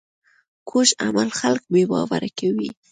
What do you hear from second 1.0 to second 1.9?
عمل خلک بې